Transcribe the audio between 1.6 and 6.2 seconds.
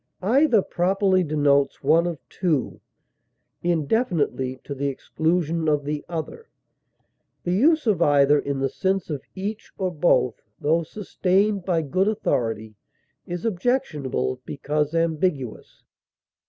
one of two, indefinitely, to the exclusion of the